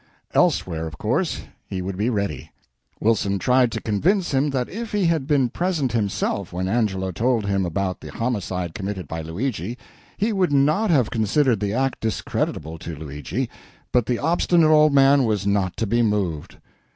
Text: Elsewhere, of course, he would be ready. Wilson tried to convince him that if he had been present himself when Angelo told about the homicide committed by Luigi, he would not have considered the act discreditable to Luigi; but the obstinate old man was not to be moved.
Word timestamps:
Elsewhere, 0.33 0.87
of 0.87 0.97
course, 0.97 1.41
he 1.67 1.79
would 1.79 1.95
be 1.95 2.09
ready. 2.09 2.49
Wilson 2.99 3.37
tried 3.37 3.71
to 3.71 3.79
convince 3.79 4.33
him 4.33 4.49
that 4.49 4.67
if 4.67 4.93
he 4.93 5.05
had 5.05 5.27
been 5.27 5.47
present 5.47 5.91
himself 5.91 6.51
when 6.51 6.67
Angelo 6.67 7.11
told 7.11 7.45
about 7.45 7.99
the 8.01 8.07
homicide 8.09 8.73
committed 8.73 9.07
by 9.07 9.21
Luigi, 9.21 9.77
he 10.17 10.33
would 10.33 10.51
not 10.51 10.89
have 10.89 11.11
considered 11.11 11.59
the 11.59 11.73
act 11.73 11.99
discreditable 11.99 12.79
to 12.79 12.95
Luigi; 12.95 13.47
but 13.91 14.07
the 14.07 14.17
obstinate 14.17 14.71
old 14.71 14.91
man 14.91 15.23
was 15.23 15.45
not 15.45 15.77
to 15.77 15.85
be 15.85 16.01
moved. 16.01 16.57